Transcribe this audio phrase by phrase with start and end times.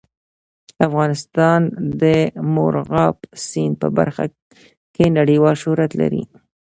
[0.87, 1.61] افغانستان
[2.01, 2.03] د
[2.55, 3.15] مورغاب
[3.45, 4.25] سیند په برخه
[4.95, 6.23] کې نړیوال شهرت لري.